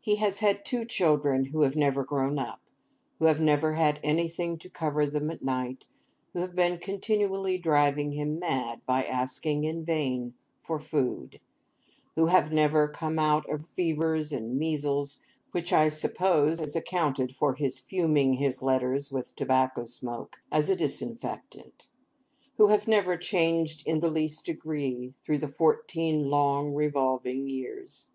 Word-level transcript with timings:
He 0.00 0.16
has 0.16 0.40
had 0.40 0.64
two 0.64 0.84
children 0.84 1.44
who 1.44 1.60
have 1.60 1.76
never 1.76 2.02
grown 2.02 2.40
up; 2.40 2.60
who 3.20 3.26
have 3.26 3.40
never 3.40 3.74
had 3.74 4.00
anything 4.02 4.58
to 4.58 4.68
cover 4.68 5.06
them 5.06 5.30
at 5.30 5.44
night; 5.44 5.86
who 6.32 6.40
have 6.40 6.56
been 6.56 6.76
continually 6.78 7.56
driving 7.56 8.10
him 8.10 8.36
mad, 8.40 8.80
by 8.84 9.04
asking 9.04 9.62
in 9.62 9.84
vain 9.84 10.34
for 10.58 10.80
food; 10.80 11.38
who 12.16 12.26
have 12.26 12.50
never 12.50 12.88
come 12.88 13.16
out 13.16 13.48
of 13.48 13.64
fevers 13.64 14.32
and 14.32 14.58
measles 14.58 15.22
(which, 15.52 15.72
I 15.72 15.88
suppose, 15.88 16.58
has 16.58 16.74
accounted 16.74 17.32
for 17.32 17.54
his 17.54 17.78
fuming 17.78 18.32
his 18.34 18.64
letters 18.64 19.12
with 19.12 19.36
tobacco 19.36 19.86
smoke, 19.86 20.40
as 20.50 20.68
a 20.68 20.74
disinfectant); 20.74 21.86
who 22.56 22.66
have 22.70 22.88
never 22.88 23.16
changed 23.16 23.86
in 23.86 24.00
the 24.00 24.10
least 24.10 24.46
degree 24.46 25.14
through 25.22 25.38
fourteen 25.38 26.28
long 26.28 26.74
revolving 26.74 27.46
years. 27.48 28.08